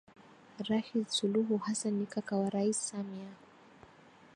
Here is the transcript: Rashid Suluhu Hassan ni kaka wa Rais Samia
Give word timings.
Rashid 0.69 1.07
Suluhu 1.11 1.57
Hassan 1.57 1.99
ni 1.99 2.05
kaka 2.05 2.35
wa 2.37 2.49
Rais 2.49 2.87
Samia 2.87 3.29